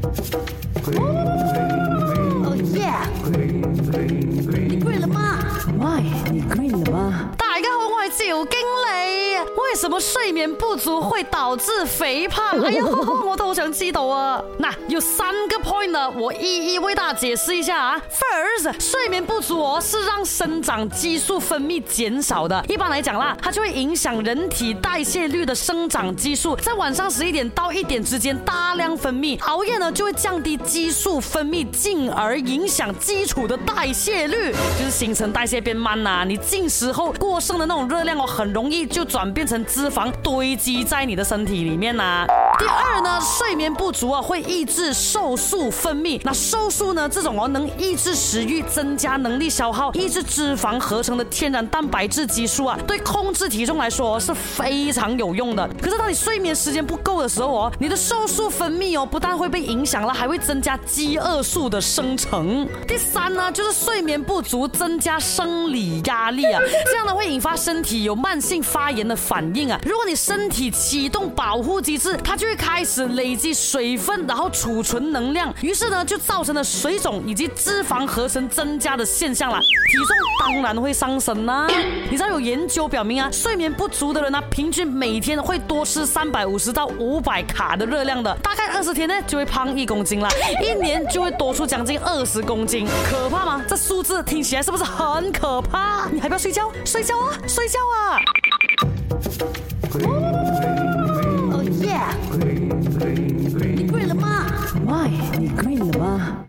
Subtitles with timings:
[0.00, 2.88] 哦耶！
[3.26, 3.60] 你
[4.80, 5.38] green 了吗
[5.78, 7.30] ？My，你 green 了吗？
[7.36, 9.49] 大家好，我是赵经理。
[9.72, 12.58] 为什么睡眠不足会导致肥胖？
[12.60, 12.82] 哎呀，
[13.24, 14.42] 我都想知道啊！
[14.58, 18.02] 那有三个 point 呢，我一一为大家解释一下啊。
[18.10, 22.64] First，睡眠不足哦是让生长激素分泌减少的。
[22.68, 29.40] 一般来讲啦，它就会影响人体代谢率的生长激素，在晚上十一点到一点之间大量分泌。
[29.44, 36.24] 熬夜呢，就会降低激素分泌，进而影响基础的代谢率，就是新陈代谢变慢呐。
[36.26, 39.59] 你进食后过剩的那种热量哦，很容易就转变成。
[39.64, 42.26] 脂肪堆积在你的身体里面呐。
[42.60, 46.20] 第二呢，睡眠不足啊，会抑制瘦素分泌。
[46.24, 55.66] 那瘦素呢，这种哦能抑制食欲、增加能力消耗、抑制脂肪合成的天然蛋白质激素啊，对控制体重来说是非常有用的。
[55.80, 62.68] 可是当你睡眠时间不够的时候哦，你的瘦素分泌哦不但会被影响了，还会增加饥饿素的生成。
[62.86, 69.80] 第三呢，就是睡眠不足增加生理压力啊，这样呢会引发身体有慢性发炎的反应啊。
[69.86, 81.68] 如果你身体启动保护机制，它就会开始累积水分，然后储存能量，于是呢就造成了水肿以及脂肪合成增加的现象啦，体重当然会上升啦。
[82.10, 90.28] 你知道有研究表明啊，睡眠不足的人呢，平均每天会多吃三百五十到五百卡的热量的，大概二十天呢就会胖一公斤了，
[90.60, 92.84] 一年就会多出将近二十公斤。
[93.08, 93.64] 可怕吗？
[93.68, 96.08] 这数字听起来是不是很可怕？
[96.10, 96.68] 你还不睡觉？
[96.84, 97.30] 睡觉啊！
[97.46, 97.78] 睡觉
[99.38, 100.19] 啊！
[105.38, 106.46] 你困了吗？